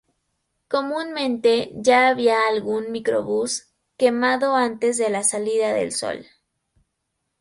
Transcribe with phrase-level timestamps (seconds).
[0.67, 3.67] Comúnmente ya había algún microbús
[3.97, 6.25] quemado antes de la salida del sol.